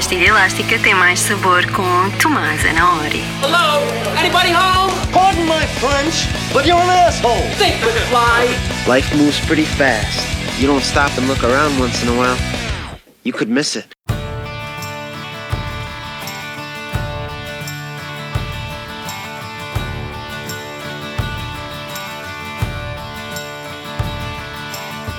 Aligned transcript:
pastilha 0.00 0.28
elástica 0.28 0.78
tem 0.78 0.94
mais 0.94 1.20
sabor 1.20 1.62
com 1.72 2.10
Tomás 2.22 2.64
Anaori. 2.64 3.22
Hello? 3.42 3.82
Anybody 4.18 4.50
home? 4.50 4.90
Pardon 5.12 5.44
my 5.44 5.66
French, 5.78 6.26
but 6.54 6.64
you're 6.64 6.80
an 6.80 6.88
asshole. 6.88 7.42
Think 7.58 7.84
with 7.84 7.94
fly. 8.08 8.48
Life 8.88 9.14
moves 9.14 9.38
pretty 9.40 9.66
fast. 9.66 10.26
You 10.58 10.68
don't 10.68 10.82
stop 10.82 11.10
and 11.18 11.28
look 11.28 11.44
around 11.44 11.78
once 11.78 12.02
in 12.02 12.08
a 12.08 12.16
while, 12.16 12.38
you 13.24 13.34
could 13.34 13.50
miss 13.50 13.76
it. 13.76 13.92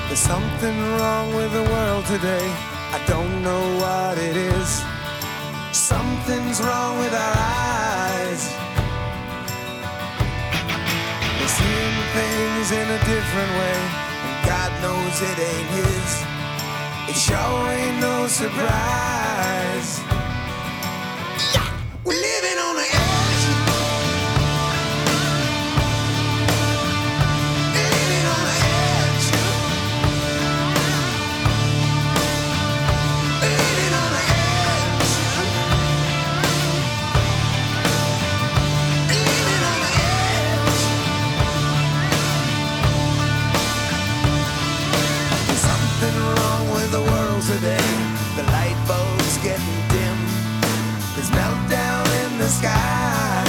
There's 0.07 0.20
something 0.20 0.75
wrong 0.98 1.35
with 1.35 1.53
the 1.53 1.70
world 1.70 2.07
today. 2.07 2.71
I 2.94 3.00
don't 3.08 3.41
know 3.41 3.63
what 3.81 4.18
it 4.18 4.36
is. 4.36 4.84
Something's 5.72 6.59
wrong 6.62 7.00
with 7.00 7.14
our 7.14 7.36
eyes. 7.38 8.41
We're 11.40 11.55
seeing 11.59 11.98
things 12.20 12.67
in 12.72 12.88
a 12.98 13.00
different 13.14 13.52
way, 13.59 13.77
and 14.26 14.36
God 14.45 14.72
knows 14.84 15.16
it 15.22 15.38
ain't 15.40 15.70
His. 15.80 16.12
It 17.09 17.17
sure 17.17 17.70
ain't 17.72 18.00
no 18.02 18.27
surprise. 18.27 19.10
There's 51.22 51.38
meltdown 51.38 52.05
in 52.25 52.39
the 52.39 52.47
sky. 52.47 53.44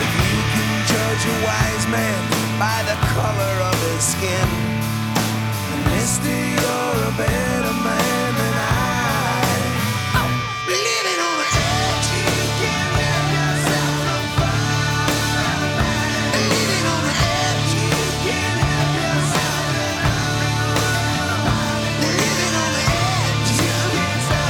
If 0.00 0.12
you 0.16 0.40
can 0.52 0.86
judge 0.88 1.24
a 1.28 1.36
wise 1.44 1.86
man 1.88 2.58
by 2.58 2.82
the 2.88 2.96
color 3.12 3.49